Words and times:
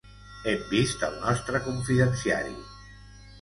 Hem 0.53 0.63
vist 0.71 1.05
el 1.09 1.13
nostre 1.25 1.61
confidenciari. 1.67 2.57